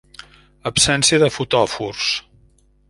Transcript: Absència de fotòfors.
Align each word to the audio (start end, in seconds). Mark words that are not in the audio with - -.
Absència 0.69 1.21
de 1.25 1.31
fotòfors. 1.37 2.13